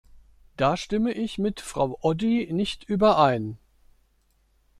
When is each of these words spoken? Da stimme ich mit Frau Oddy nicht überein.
Da 0.57 0.77
stimme 0.77 1.11
ich 1.11 1.37
mit 1.37 1.61
Frau 1.61 1.95
Oddy 2.01 2.49
nicht 2.53 2.83
überein. 2.85 3.59